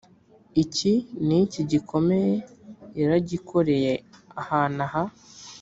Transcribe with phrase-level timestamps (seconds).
[0.63, 0.93] iki
[1.25, 2.33] n iki gikomeye
[2.99, 3.93] yaragikoreye
[4.41, 5.03] ahantu aha